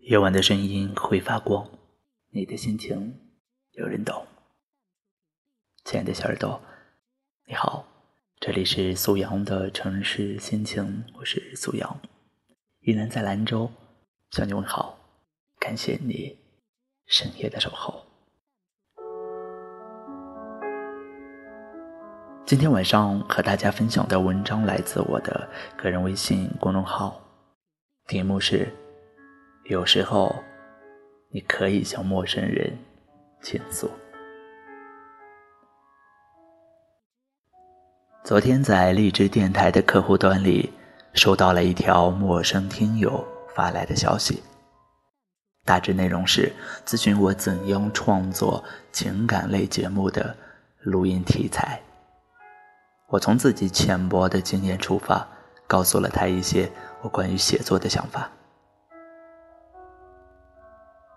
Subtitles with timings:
[0.00, 1.68] 夜晚的声音会发光，
[2.30, 3.14] 你的心情
[3.72, 4.26] 有人懂。
[5.84, 6.58] 亲爱的小耳朵，
[7.46, 7.84] 你好，
[8.40, 12.00] 这里是苏阳的城市心情，我是苏阳，
[12.80, 13.70] 依然在兰州
[14.30, 14.98] 向你问好，
[15.58, 16.38] 感谢你
[17.06, 18.02] 深夜的守候。
[22.46, 25.46] 今天晚上和大家分享的文章来自我的
[25.76, 27.20] 个人微信公众号，
[28.06, 28.72] 题目是。
[29.68, 30.34] 有时候，
[31.28, 32.72] 你可以向陌生人
[33.42, 33.90] 倾诉。
[38.24, 40.72] 昨天在荔枝电台的客户端里，
[41.12, 43.22] 收到了一条陌生听友
[43.54, 44.42] 发来的消息，
[45.66, 46.50] 大致内容是
[46.86, 50.34] 咨询我怎样创作情感类节目的
[50.80, 51.78] 录音题材。
[53.08, 55.28] 我从自己浅薄的经验出发，
[55.66, 58.30] 告诉了他一些我关于写作的想法。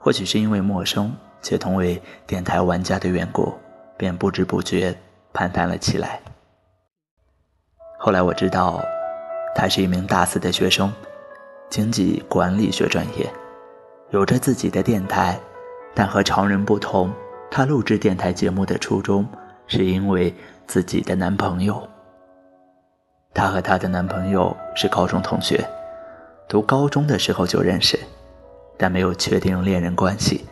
[0.04, 3.54] 或许是因为陌生且同为电台玩家的缘故，
[3.96, 4.98] 便不知不觉
[5.32, 6.20] 攀谈了起来。
[8.00, 8.84] 后来我知道，
[9.54, 10.92] 他是一名大四的学生，
[11.70, 13.32] 经济管理学专业，
[14.10, 15.40] 有着自己的电台，
[15.94, 17.14] 但和常人不同，
[17.52, 19.24] 他录制电台节目的初衷
[19.68, 20.34] 是因为
[20.66, 21.88] 自己的男朋友。
[23.36, 25.64] 她和她的男朋友是高中同学，
[26.50, 28.00] 读高中的时候就认识。
[28.82, 30.44] 但没有确定恋人关系。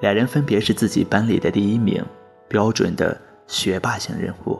[0.00, 2.02] 两人分别是自己班里的第一名，
[2.48, 3.14] 标准的
[3.46, 4.58] 学霸型人物。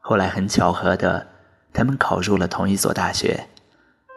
[0.00, 1.24] 后来很巧合的，
[1.72, 3.38] 他们考入了同一所大学。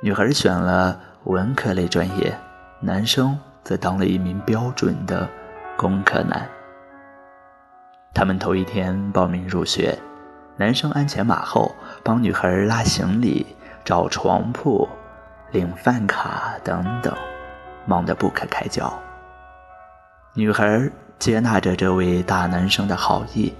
[0.01, 2.35] 女孩选了文科类专业，
[2.79, 5.29] 男生则当了一名标准的
[5.77, 6.49] 工科男。
[8.15, 9.95] 他们头一天报名入学，
[10.57, 11.71] 男生鞍前马后
[12.03, 13.45] 帮女孩拉行李、
[13.85, 14.89] 找床铺。
[15.51, 17.15] 领饭卡等等，
[17.85, 18.91] 忙得不可开交。
[20.33, 23.53] 女孩接纳着这位大男生的好意，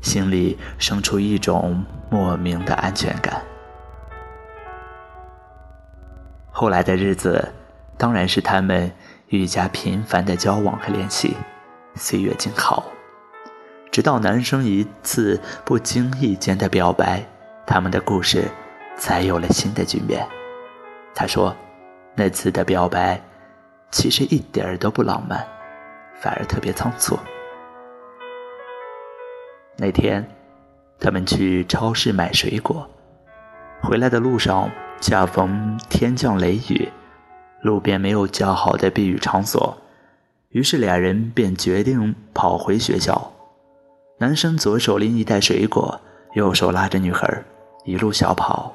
[0.00, 3.42] 心里生出一种莫名的安全感。
[6.50, 7.52] 后来的日子，
[7.98, 8.90] 当然是他们
[9.28, 11.36] 愈加频繁的交往和联系，
[11.96, 12.84] 岁月静好。
[13.90, 17.24] 直到男生一次不经意间的表白，
[17.66, 18.48] 他们的故事
[18.96, 20.26] 才有了新的局面。
[21.14, 21.54] 他说
[22.16, 23.22] ：“那次的表白，
[23.90, 25.46] 其实一点儿都不浪漫，
[26.20, 27.16] 反而特别仓促。
[29.76, 30.26] 那天，
[30.98, 32.88] 他们去超市买水果，
[33.80, 34.68] 回来的路上
[35.00, 36.88] 恰逢天降雷雨，
[37.62, 39.76] 路边没有较好的避雨场所，
[40.50, 43.32] 于是俩人便决定跑回学校。
[44.18, 46.00] 男生左手拎一袋水果，
[46.34, 47.44] 右手拉着女孩，
[47.84, 48.74] 一路小跑。”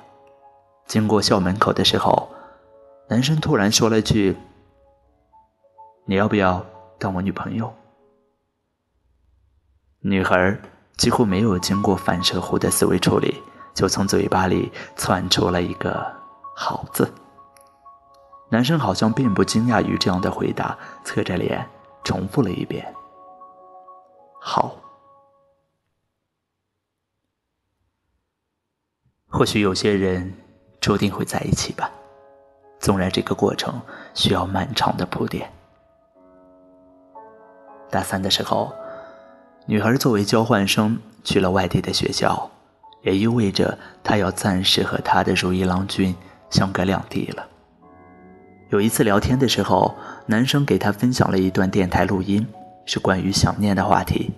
[0.89, 2.27] 经过校门口的时候，
[3.09, 4.35] 男生突然说了句
[6.05, 6.65] ：“你要不要
[6.97, 7.71] 当我女朋友？”
[10.01, 10.59] 女孩
[10.97, 13.39] 几乎没有经过反射弧的思维处理，
[13.75, 16.11] 就从嘴巴里窜出了一个
[16.57, 17.13] “好”字。
[18.49, 21.69] 男生好像并不惊讶于这样的回答，侧着脸
[22.03, 22.91] 重复了一遍
[24.41, 24.75] ：“好。”
[29.29, 30.33] 或许有些人。
[30.81, 31.89] 注定会在一起吧，
[32.79, 33.79] 纵然这个过程
[34.13, 35.51] 需要漫长的铺垫。
[37.89, 38.71] 大三的时候，
[39.65, 42.49] 女孩作为交换生去了外地的学校，
[43.01, 46.15] 也意味着她要暂时和她的如意郎君
[46.49, 47.45] 相隔两地了。
[48.69, 49.95] 有一次聊天的时候，
[50.27, 52.47] 男生给她分享了一段电台录音，
[52.85, 54.31] 是关于想念的话题，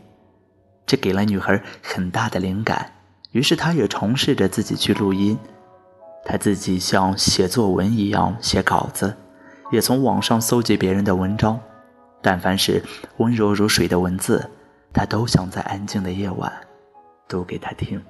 [0.85, 2.94] 这给了女孩很大的灵感，
[3.31, 5.38] 于是她也尝试着自己去录音。
[6.24, 9.16] 他自己像写作文一样写稿子，
[9.72, 11.59] 也从网上搜集别人的文章，
[12.22, 12.82] 但凡是
[13.18, 14.50] 温柔如水的文字，
[14.94, 16.52] 他都想在安静的夜晚
[17.28, 18.02] 读给他听。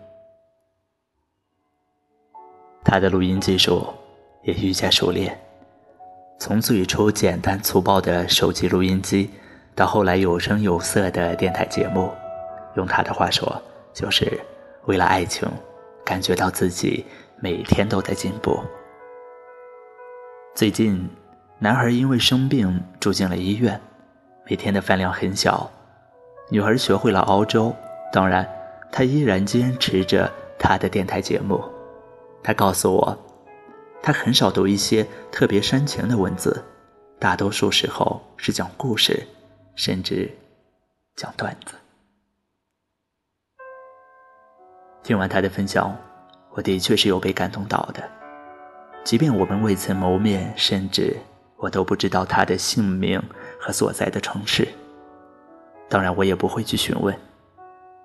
[2.83, 3.88] 他的录音技术
[4.43, 5.39] 也愈加熟练，
[6.37, 9.29] 从最初简单粗暴的手机录音机，
[9.73, 12.11] 到后来有声有色的电台节目，
[12.75, 13.61] 用他的话说，
[13.93, 14.37] 就是
[14.85, 15.47] 为了爱情，
[16.03, 17.05] 感觉到自己。
[17.43, 18.64] 每天都在进步。
[20.53, 21.09] 最近，
[21.58, 23.82] 男孩因为生病住进了医院，
[24.46, 25.67] 每天的饭量很小。
[26.52, 27.76] 女孩学会了熬粥，
[28.14, 28.47] 当然，
[28.91, 31.59] 她依然坚持着她的电台节目。
[32.43, 33.17] 她告诉我，
[34.03, 36.64] 她很少读一些特别煽情的文字，
[37.17, 39.26] 大多数时候是讲故事，
[39.73, 40.29] 甚至
[41.16, 41.73] 讲段子。
[45.02, 45.97] 听完她的分享。
[46.53, 48.03] 我的确是有被感动到的，
[49.03, 51.15] 即便我们未曾谋面，甚至
[51.57, 53.21] 我都不知道他的姓名
[53.59, 54.67] 和所在的城市。
[55.87, 57.17] 当然，我也不会去询问。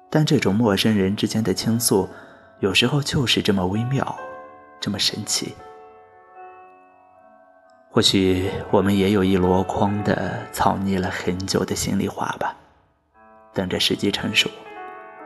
[0.08, 2.08] 但这种陌生人之间的倾诉，
[2.60, 4.16] 有时候就是这么微妙，
[4.81, 5.54] 这么神奇。
[7.90, 12.54] 或许我们也有一箩筐的藏匿了很久的心里话吧，
[13.52, 14.48] 等着时机成熟，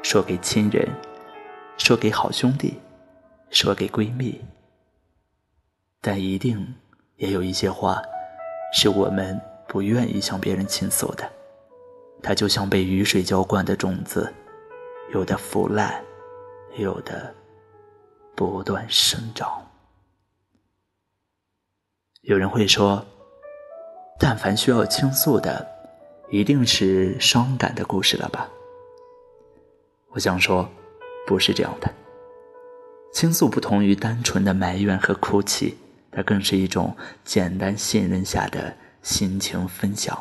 [0.02, 0.88] 说给亲人，
[1.76, 2.81] 说给好兄弟，
[3.50, 4.41] 说给闺蜜。
[6.00, 6.75] 但一定
[7.17, 8.00] 也有一些话，
[8.73, 9.38] 是我们
[9.69, 11.31] 不愿意向别人倾诉的。
[12.23, 14.32] 它就像被雨水浇灌的种子，
[15.12, 16.02] 有的腐烂，
[16.76, 17.35] 有的
[18.35, 19.67] 不断生长。
[22.23, 23.05] 有人会说，
[24.19, 25.67] 但凡需要倾诉的，
[26.31, 28.49] 一定是伤感的故事了吧？
[30.11, 30.69] 我想说，
[31.26, 31.91] 不是这样的。
[33.12, 35.77] 倾诉不同于单纯的埋怨和哭泣，
[36.11, 40.19] 它更是一种简单信任下的心情分享。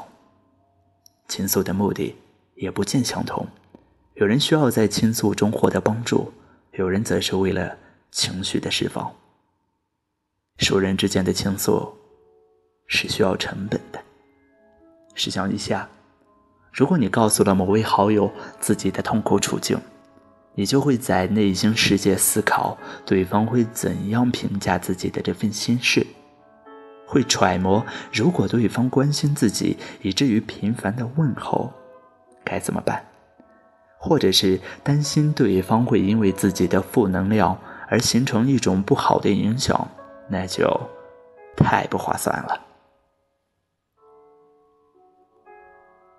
[1.28, 2.16] 倾诉的目的
[2.56, 3.48] 也不尽相同，
[4.16, 6.34] 有人需要在倾诉中获得帮助，
[6.74, 7.78] 有人则是为了
[8.12, 9.14] 情绪的释放。
[10.58, 11.94] 熟人之间的倾诉
[12.88, 14.02] 是需要成本的。
[15.14, 15.88] 试想一下，
[16.74, 19.80] 如果你告诉了某位好友自己的痛苦处境，
[20.60, 26.06] 你就会在内心世界思考对方会怎样评价自己的这份心事，
[27.08, 31.72] 会揣摩如果对方关心自己以至于频繁的问候，
[32.44, 33.02] 该怎么办，
[33.98, 37.58] 或者是担心对方会因为自己的负能量
[37.88, 39.88] 而形成一种不好的影响。
[40.28, 40.70] 那就
[41.56, 42.60] 太不划算了。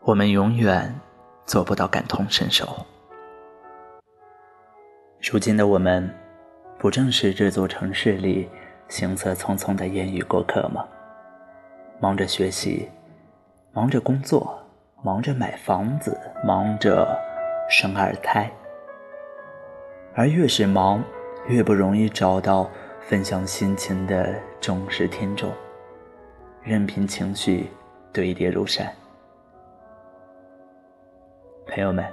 [0.01, 0.99] 我们永远
[1.45, 2.87] 做不到感同身受。
[5.23, 6.09] 如今的我们，
[6.79, 8.49] 不正是这座城市里
[8.89, 10.87] 行色匆匆的烟雨过客吗？
[12.01, 12.89] 忙着学习，
[13.73, 14.59] 忙着工作，
[15.03, 17.07] 忙着买房子，忙着
[17.69, 18.51] 生二胎。
[20.15, 21.05] 而越是忙，
[21.47, 22.69] 越不容易找到。
[23.03, 25.51] 分享心情的忠实听众，
[26.63, 27.69] 任凭情绪
[28.13, 28.87] 堆叠如山。
[31.67, 32.05] 朋友们，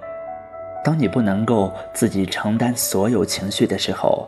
[0.88, 4.26] 当你不能够自己承担所有情绪的时候，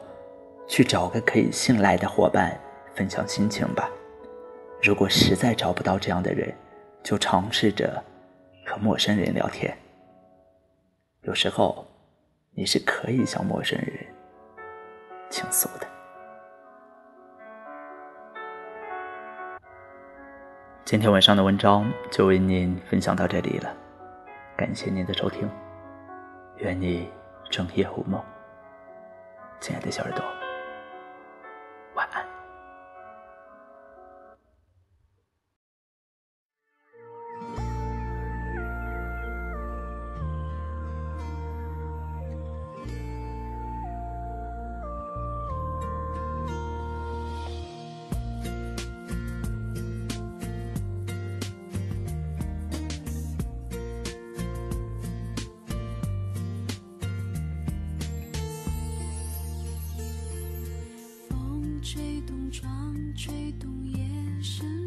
[0.68, 2.60] 去找个可以信赖的伙伴
[2.94, 3.90] 分享心情吧。
[4.84, 6.54] 如果实在找不到这样的人，
[7.02, 8.04] 就尝试着
[8.66, 9.74] 和陌生人聊天。
[11.22, 11.88] 有时候，
[12.52, 14.06] 你是可以向陌生人
[15.30, 15.88] 倾诉的。
[20.84, 23.74] 今天晚上的文章就为您分享到这里了，
[24.58, 25.50] 感谢您的收听，
[26.60, 27.10] 愿你
[27.50, 28.22] 整夜无梦，
[29.62, 30.38] 亲爱的小耳朵。
[61.91, 63.97] 吹动窗，吹动夜
[64.44, 64.79] 深。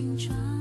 [0.00, 0.59] 青春。